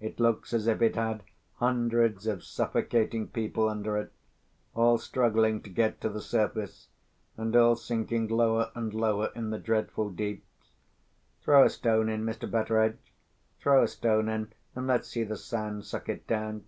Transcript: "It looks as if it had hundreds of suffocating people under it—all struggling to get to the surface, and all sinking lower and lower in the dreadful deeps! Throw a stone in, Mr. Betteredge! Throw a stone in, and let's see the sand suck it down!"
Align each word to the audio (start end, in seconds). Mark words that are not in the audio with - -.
"It 0.00 0.18
looks 0.18 0.54
as 0.54 0.66
if 0.66 0.80
it 0.80 0.96
had 0.96 1.24
hundreds 1.56 2.26
of 2.26 2.42
suffocating 2.42 3.28
people 3.28 3.68
under 3.68 3.98
it—all 3.98 4.96
struggling 4.96 5.60
to 5.60 5.68
get 5.68 6.00
to 6.00 6.08
the 6.08 6.22
surface, 6.22 6.88
and 7.36 7.54
all 7.54 7.76
sinking 7.76 8.28
lower 8.28 8.70
and 8.74 8.94
lower 8.94 9.30
in 9.34 9.50
the 9.50 9.58
dreadful 9.58 10.08
deeps! 10.08 10.70
Throw 11.42 11.66
a 11.66 11.68
stone 11.68 12.08
in, 12.08 12.24
Mr. 12.24 12.50
Betteredge! 12.50 13.12
Throw 13.60 13.82
a 13.82 13.88
stone 13.88 14.30
in, 14.30 14.54
and 14.74 14.86
let's 14.86 15.08
see 15.08 15.22
the 15.22 15.36
sand 15.36 15.84
suck 15.84 16.08
it 16.08 16.26
down!" 16.26 16.64